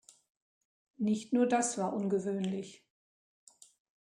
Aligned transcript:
Nicht 0.97 1.31
nur 1.31 1.45
das 1.47 1.77
war 1.77 1.93
ungewöhnlich. 1.93 2.83